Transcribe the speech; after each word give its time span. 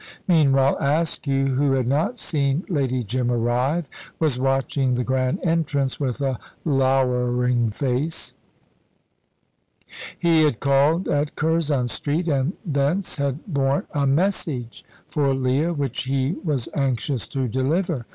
Meanwhile, 0.27 0.77
Askew, 0.79 1.53
who 1.53 1.73
had 1.73 1.87
not 1.87 2.17
seen 2.17 2.65
Lady 2.67 3.03
Jim 3.03 3.29
arrive, 3.29 3.87
was 4.17 4.39
watching 4.39 4.95
the 4.95 5.03
grand 5.03 5.37
entrance 5.43 5.99
with 5.99 6.19
a 6.21 6.39
lowering 6.65 7.69
face. 7.69 8.33
He 10.17 10.41
had 10.41 10.59
called 10.59 11.07
at 11.07 11.35
Curzon 11.35 11.87
Street, 11.87 12.27
and 12.27 12.53
thence 12.65 13.17
had 13.17 13.45
borne 13.45 13.83
a 13.91 14.07
message 14.07 14.83
for 15.07 15.35
Leah 15.35 15.71
which 15.71 16.05
he 16.05 16.35
was 16.43 16.67
anxious 16.73 17.27
to 17.27 17.47
deliver. 17.47 18.07